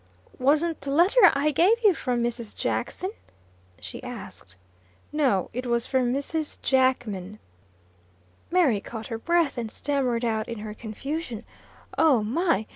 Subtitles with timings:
[0.39, 2.57] "Wasn't the letter I gave you from Mrs.
[2.57, 3.11] Jackson?"
[3.79, 4.55] she asked.
[5.13, 6.59] "No; it was from Mrs.
[6.63, 7.37] Jackman."
[8.49, 11.45] Mary caught her breath, and stammered out, in her confusion:
[11.99, 12.65] "Oh, my!